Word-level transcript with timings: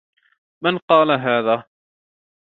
من 0.63 0.77
قال 0.77 1.11
هذا؟ 1.11 1.63